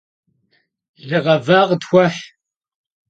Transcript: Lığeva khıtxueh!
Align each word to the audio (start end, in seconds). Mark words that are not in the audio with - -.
Lığeva 1.07 1.59
khıtxueh! 1.67 2.17